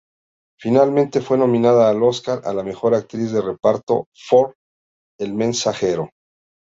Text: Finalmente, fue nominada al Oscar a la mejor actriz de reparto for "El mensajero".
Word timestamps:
Finalmente, 0.59 1.21
fue 1.21 1.37
nominada 1.37 1.87
al 1.87 2.01
Oscar 2.01 2.41
a 2.45 2.55
la 2.55 2.63
mejor 2.63 2.95
actriz 2.95 3.31
de 3.31 3.39
reparto 3.39 4.07
for 4.15 4.55
"El 5.19 5.35
mensajero". 5.35 6.09